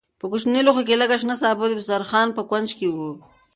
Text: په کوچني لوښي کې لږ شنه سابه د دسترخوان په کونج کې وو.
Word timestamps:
په 0.19 0.25
کوچني 0.31 0.61
لوښي 0.65 0.83
کې 0.87 0.99
لږ 1.01 1.11
شنه 1.21 1.35
سابه 1.41 1.65
د 1.67 1.73
دسترخوان 1.79 2.27
په 2.33 2.41
کونج 2.49 2.69
کې 2.77 2.87
وو. 2.95 3.11